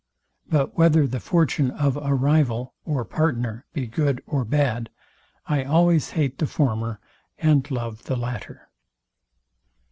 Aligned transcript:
But 0.49 0.75
whether 0.79 1.05
the 1.05 1.19
fortune 1.19 1.69
of 1.69 1.95
a 1.95 2.15
rival 2.15 2.73
or 2.85 3.05
partner 3.05 3.65
be 3.71 3.85
good 3.85 4.19
or 4.25 4.43
bad, 4.43 4.89
I 5.45 5.63
always 5.63 6.09
hate 6.17 6.39
the 6.39 6.47
former 6.47 6.99
and 7.37 7.69
love 7.69 8.05
the 8.05 8.17
latter. 8.17 8.71